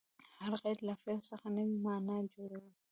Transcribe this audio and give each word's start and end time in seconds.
هر 0.43 0.53
قید 0.63 0.79
له 0.87 0.93
فعل 1.01 1.19
څخه 1.31 1.47
نوې 1.57 1.75
مانا 1.85 2.17
جوړوي. 2.35 2.73